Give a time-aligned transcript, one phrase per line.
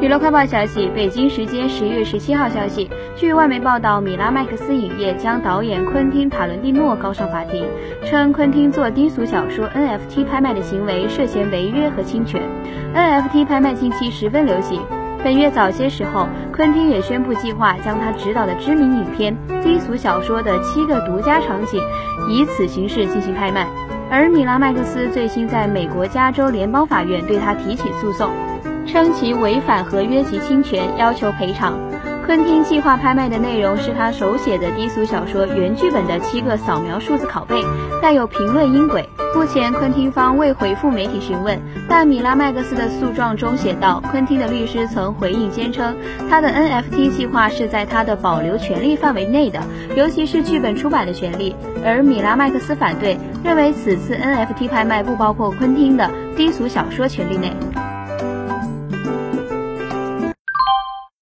[0.00, 7.64] 娱乐快报消息，北京时间十月十七号消息，据外媒报道，米拉麦克斯影业将导演昆汀·塔伦蒂诺告上法庭，
[8.04, 12.42] 称昆汀做低俗小说 NFT 拍卖的行为涉嫌违约和侵权。
[12.94, 14.80] NFT 拍卖近期十分流行，
[15.22, 21.80] 本月早些时候，昆汀也宣布计划将他执导的知名影片《低俗小说》的七个独家场景
[22.28, 23.68] 以此形式进行拍卖，
[24.10, 28.28] 而米拉麦克斯最新在美国加州联邦法院对他提起诉讼。
[28.86, 31.78] 称其违反合约及侵权，要求赔偿。
[32.24, 37.60] 昆汀计划拍卖的内容是他手写的低俗小说原剧本的七个扫描数字拷贝，
[38.00, 39.08] 带有评论音轨。
[39.34, 41.58] 目前，昆汀方未回复媒体询问，
[41.88, 45.96] 但米拉麦克斯的诉状中写道，昆汀的律师曾回应坚称，
[46.30, 49.60] 他的 NFT 计划是在他的保留权利范围内的，
[49.96, 51.56] 尤其是剧本出版的权利。
[51.84, 57.52] 而米拉麦克斯反对，认为此次 NFT 拍卖不包括昆汀的低俗小说权利内。